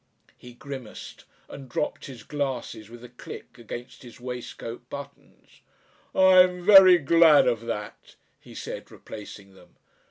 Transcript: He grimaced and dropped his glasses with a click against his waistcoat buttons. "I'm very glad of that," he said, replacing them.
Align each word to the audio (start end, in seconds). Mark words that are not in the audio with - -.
He 0.35 0.53
grimaced 0.53 1.25
and 1.47 1.69
dropped 1.69 2.07
his 2.07 2.23
glasses 2.23 2.89
with 2.89 3.03
a 3.03 3.09
click 3.09 3.59
against 3.59 4.01
his 4.01 4.19
waistcoat 4.19 4.89
buttons. 4.89 5.61
"I'm 6.15 6.65
very 6.65 6.97
glad 6.97 7.47
of 7.47 7.67
that," 7.67 8.15
he 8.39 8.55
said, 8.55 8.89
replacing 8.89 9.53
them. 9.53 9.75